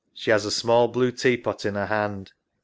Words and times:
She 0.15 0.31
has 0.31 0.45
a 0.45 0.49
small 0.49 0.87
blue 0.87 1.11
tea 1.11 1.37
pot 1.37 1.63
in 1.63 1.75
her 1.75 1.85
hand. 1.85 2.31